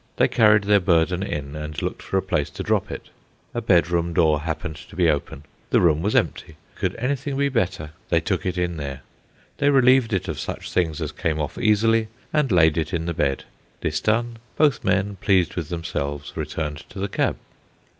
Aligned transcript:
They 0.15 0.27
carried 0.27 0.63
their 0.63 0.79
burden 0.79 1.21
in, 1.21 1.55
and 1.55 1.79
looked 1.79 2.01
for 2.01 2.17
a 2.17 2.23
place 2.23 2.49
to 2.49 2.63
drop 2.63 2.89
it. 2.89 3.09
A 3.53 3.61
bedroom 3.61 4.15
door 4.15 4.39
happened 4.41 4.77
to 4.77 4.95
be 4.95 5.07
open; 5.07 5.43
the 5.69 5.79
room 5.79 6.01
was 6.01 6.15
empty; 6.15 6.55
could 6.73 6.95
anything 6.95 7.37
be 7.37 7.49
better? 7.49 7.91
they 8.09 8.19
took 8.19 8.43
it 8.43 8.57
in 8.57 8.77
there. 8.77 9.01
They 9.59 9.69
relieved 9.69 10.11
it 10.11 10.27
of 10.27 10.39
such 10.39 10.71
things 10.71 11.01
as 11.03 11.11
came 11.11 11.39
off 11.39 11.55
easily, 11.59 12.07
and 12.33 12.51
laid 12.51 12.79
it 12.79 12.95
in 12.95 13.05
the 13.05 13.13
bed. 13.13 13.43
This 13.81 13.99
done, 13.99 14.37
both 14.57 14.83
men, 14.83 15.17
pleased 15.21 15.53
with 15.55 15.69
themselves, 15.69 16.33
returned 16.35 16.77
to 16.89 16.97
the 16.97 17.07
cab. 17.07 17.37